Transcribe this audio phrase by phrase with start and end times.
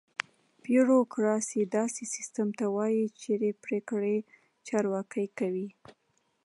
[0.65, 4.17] بیوروکراسي: داسې سیستم ته وایي چېرې پرېکړې
[4.67, 5.67] چارواکي کوي.